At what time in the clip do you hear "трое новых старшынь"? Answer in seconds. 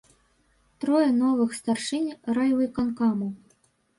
0.83-2.09